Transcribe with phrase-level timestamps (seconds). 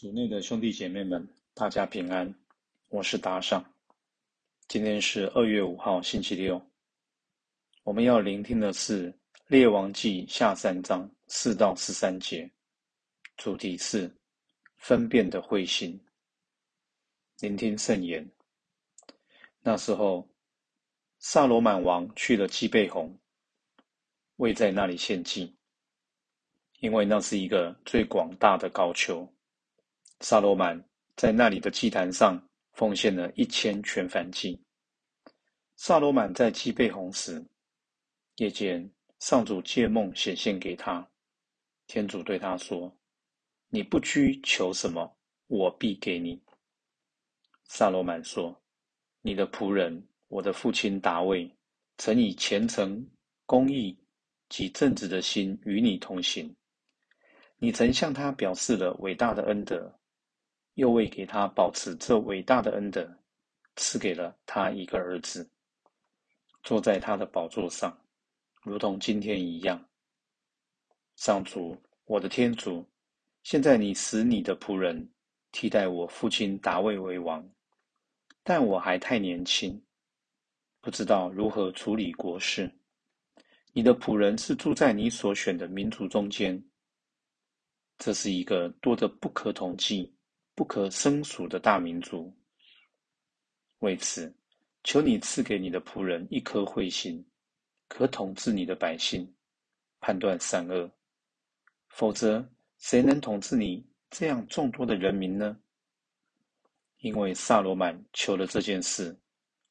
[0.00, 2.34] 组内的兄弟姐妹们，大家平安，
[2.88, 3.62] 我是达尚。
[4.66, 6.58] 今天是二月五号，星期六。
[7.82, 9.12] 我们要聆听的是
[9.46, 12.50] 《列王记》下三章四到十三节，
[13.36, 14.10] 主题是
[14.78, 16.02] 分辨的慧心。
[17.40, 18.26] 聆听圣言。
[19.60, 20.26] 那时候，
[21.18, 23.14] 萨罗满王去了基贝红，
[24.36, 25.54] 未在那里献祭，
[26.78, 29.30] 因为那是一个最广大的高丘。
[30.22, 30.78] 萨罗曼
[31.16, 32.38] 在那里的祭坛上
[32.74, 34.60] 奉献了一千全燔祭。
[35.76, 37.42] 萨罗曼在基贝红时，
[38.36, 41.08] 夜间上主借梦显现给他，
[41.86, 42.94] 天主对他说
[43.70, 45.10] ：“你不拘求什么，
[45.46, 46.38] 我必给你。”
[47.64, 48.54] 萨罗曼说
[49.22, 51.50] ：“你的仆人，我的父亲达卫，
[51.96, 53.08] 曾以虔诚、
[53.46, 53.98] 公义
[54.50, 56.54] 及正直的心与你同行。
[57.56, 59.90] 你曾向他表示了伟大的恩德。”
[60.74, 63.08] 又为给他保持这伟大的恩德，
[63.76, 65.50] 赐给了他一个儿子，
[66.62, 67.96] 坐在他的宝座上，
[68.62, 69.88] 如同今天一样。
[71.16, 72.88] 上主，我的天主，
[73.42, 75.10] 现在你使你的仆人
[75.52, 77.46] 替代我父亲达卫为王，
[78.42, 79.82] 但我还太年轻，
[80.80, 82.70] 不知道如何处理国事。
[83.72, 86.62] 你的仆人是住在你所选的民族中间，
[87.98, 90.12] 这是一个多得不可统计。
[90.60, 92.30] 不可胜数的大民族。
[93.78, 94.30] 为此，
[94.84, 97.24] 求你赐给你的仆人一颗慧心，
[97.88, 99.26] 可统治你的百姓，
[100.00, 100.90] 判断善恶。
[101.88, 105.58] 否则，谁能统治你这样众多的人民呢？
[106.98, 109.18] 因为萨罗曼求了这件事，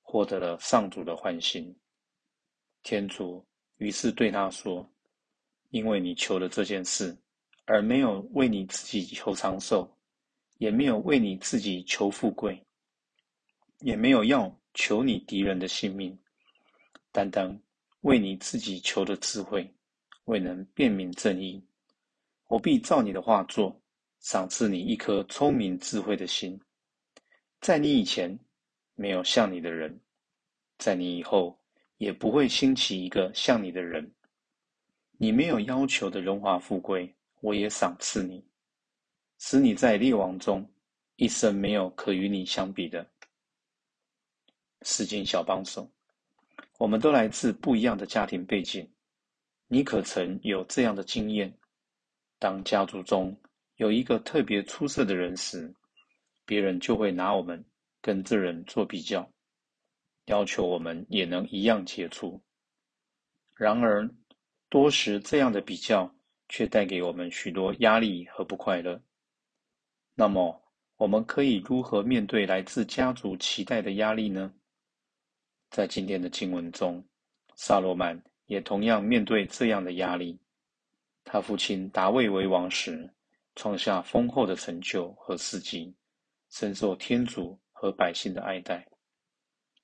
[0.01, 1.71] 获得了上主的欢心。
[2.81, 3.45] 天主
[3.77, 4.91] 于是对他说
[5.69, 7.15] ：“因为你求了这件事，
[7.65, 9.87] 而没有为你自己求长寿。”
[10.59, 12.61] 也没有为你自己求富贵，
[13.79, 16.17] 也没有要求你敌人的性命，
[17.13, 17.57] 单单
[18.01, 19.73] 为你自己求的智慧，
[20.25, 21.66] 未能辨明正义。
[22.47, 23.81] 我必照你的话做，
[24.19, 26.59] 赏赐你一颗聪明智慧的心。
[27.61, 28.38] 在你以前
[28.95, 29.97] 没有像你的人，
[30.78, 31.57] 在你以后
[32.00, 34.11] 也不会兴起一个像你的人。
[35.17, 38.45] 你没有要求的荣华富贵，我也赏赐你。
[39.39, 40.69] 使你在列王中
[41.16, 43.09] 一生没有可与你相比的。
[44.81, 45.89] 世经小帮手，
[46.77, 48.88] 我们都来自不一样的家庭背景。
[49.67, 51.57] 你可曾有这样的经验？
[52.38, 53.35] 当家族中
[53.78, 55.73] 有一个特别出色的人时，
[56.45, 57.63] 别人就会拿我们
[58.01, 59.29] 跟这人做比较，
[60.25, 62.41] 要求我们也能一样杰出。
[63.55, 64.09] 然而，
[64.69, 66.13] 多时这样的比较
[66.49, 69.01] 却带给我们许多压力和不快乐。
[70.19, 70.62] 那么，
[70.97, 74.53] 我们可以如何面对来自家族期待的压力呢？
[75.69, 77.02] 在今天的经文中，
[77.56, 80.38] 萨罗曼也同样面对这样的压力。
[81.24, 83.09] 他父亲达卫为王时，
[83.56, 85.96] 创下丰厚的成就和事迹，
[86.50, 88.85] 深受天主和百姓的爱戴。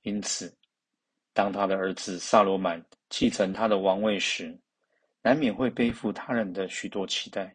[0.01, 0.53] 因此，
[1.31, 4.59] 当他的儿子萨罗曼继承他的王位时，
[5.21, 7.53] 难免会背负他人的许多期待，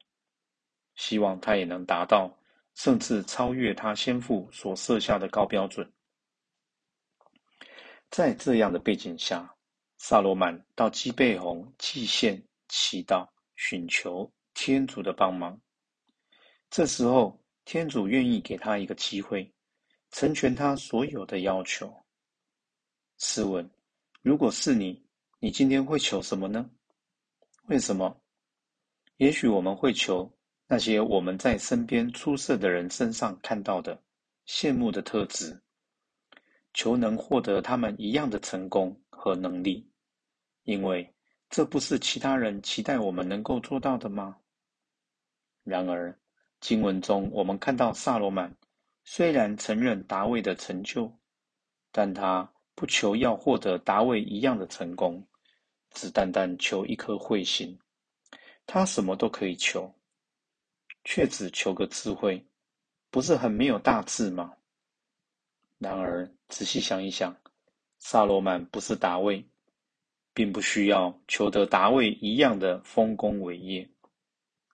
[0.95, 2.35] 希望他也能达到。
[2.83, 5.93] 甚至超越他先父所设下的高标准。
[8.09, 9.55] 在这样的背景下，
[9.99, 15.61] 萨罗曼到基贝红祭献、祈祷、寻求天主的帮忙。
[16.71, 19.53] 这时候，天主愿意给他一个机会，
[20.11, 21.95] 成全他所有的要求。
[23.19, 23.71] 试问，
[24.23, 25.05] 如果是你，
[25.39, 26.71] 你今天会求什么呢？
[27.67, 28.23] 为什么？
[29.19, 30.35] 也许我们会求。
[30.73, 34.01] 那些我们在身边出色的人身上看到的
[34.47, 35.61] 羡慕的特质，
[36.73, 39.91] 求能获得他们一样的成功和能力，
[40.63, 41.13] 因为
[41.49, 44.37] 这不是其他人期待我们能够做到的吗？
[45.65, 46.17] 然而，
[46.61, 48.55] 经文中我们看到萨罗曼
[49.03, 51.13] 虽然承认达卫的成就，
[51.91, 55.27] 但他不求要获得达卫一样的成功，
[55.91, 57.77] 只单单求一颗慧心。
[58.67, 59.93] 他什么都可以求。
[61.05, 62.47] 却只求个智慧，
[63.11, 64.53] 不是很没有大志吗？
[65.79, 67.35] 然而仔细想一想，
[67.99, 69.45] 萨罗曼不是达卫，
[70.35, 73.89] 并不需要求得达卫一样的丰功伟业，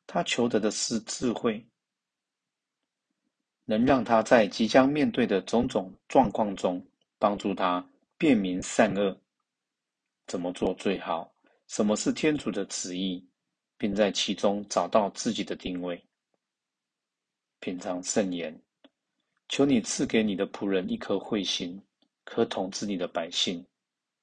[0.07, 1.65] 他求得的是智慧，
[3.65, 6.85] 能让他在即将面对的种种状况中
[7.19, 7.89] 帮助他
[8.19, 9.17] 辨明善恶，
[10.27, 11.33] 怎么做最好，
[11.69, 13.25] 什么是天主的旨意，
[13.79, 16.05] 并在其中找到自己的定位。
[17.61, 18.61] 品尝圣言。
[19.49, 21.81] 求你赐给你的仆人一颗慧心，
[22.25, 23.65] 可统治你的百姓，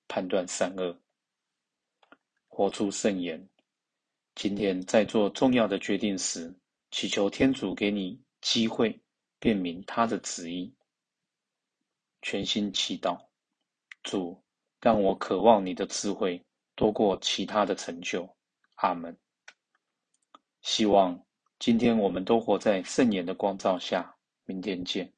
[0.07, 0.99] 判断善恶，
[2.49, 3.47] 活出圣言。
[4.35, 6.53] 今天在做重要的决定时，
[6.91, 8.99] 祈求天主给你机会，
[9.39, 10.73] 辨明他的旨意。
[12.21, 13.17] 全心祈祷，
[14.03, 14.43] 主
[14.81, 16.45] 让我渴望你的智慧
[16.75, 18.27] 多过其他的成就。
[18.75, 19.17] 阿门。
[20.61, 21.25] 希望
[21.65, 24.13] 今天我们都活在圣言的光照下。
[24.43, 25.09] 明天见。